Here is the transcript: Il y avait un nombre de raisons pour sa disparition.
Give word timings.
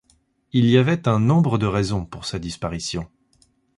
Il 0.51 0.65
y 0.65 0.77
avait 0.79 1.07
un 1.07 1.19
nombre 1.19 1.59
de 1.59 1.67
raisons 1.67 2.07
pour 2.07 2.25
sa 2.25 2.39
disparition. 2.39 3.07